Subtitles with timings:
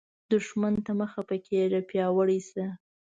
[0.31, 2.65] دښمن ته مه خفه کیږه، پیاوړی شه